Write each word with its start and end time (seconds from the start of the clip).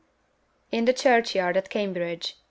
IN 0.71 0.85
THE 0.85 0.93
CHURCHYARD 0.93 1.57
AT 1.57 1.69
CAMBRIDGE. 1.69 2.35